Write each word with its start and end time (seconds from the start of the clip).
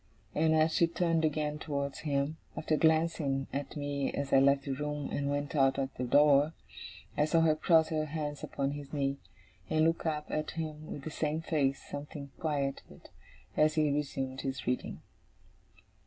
And, 0.33 0.55
as 0.55 0.73
she 0.73 0.87
turned 0.87 1.23
again 1.23 1.59
towards 1.59 1.99
him, 1.99 2.37
after 2.57 2.75
glancing 2.75 3.45
at 3.53 3.75
me 3.77 4.11
as 4.13 4.33
I 4.33 4.39
left 4.39 4.63
the 4.65 4.71
room 4.71 5.11
and 5.11 5.29
went 5.29 5.55
out 5.55 5.77
at 5.77 5.93
the 5.93 6.03
door, 6.05 6.53
I 7.15 7.25
saw 7.25 7.41
her 7.41 7.55
cross 7.55 7.89
her 7.89 8.05
hands 8.07 8.43
upon 8.43 8.71
his 8.71 8.91
knee, 8.93 9.17
and 9.69 9.85
look 9.85 10.07
up 10.07 10.25
at 10.31 10.49
him 10.57 10.91
with 10.91 11.03
the 11.03 11.11
same 11.11 11.41
face, 11.41 11.83
something 11.87 12.31
quieted, 12.39 13.11
as 13.55 13.75
he 13.75 13.91
resumed 13.91 14.41
his 14.41 14.65
reading. 14.65 15.03